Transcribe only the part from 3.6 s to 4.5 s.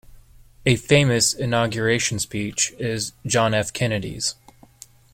Kennedy's.